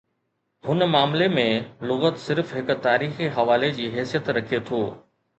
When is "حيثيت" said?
3.97-4.33